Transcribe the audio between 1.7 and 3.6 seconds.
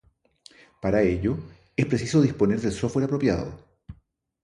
es preciso disponer del software apropiado.